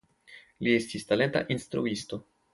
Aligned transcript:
Li 0.67 0.73
estis 0.77 1.05
talenta 1.11 1.45
instruisto. 1.59 2.23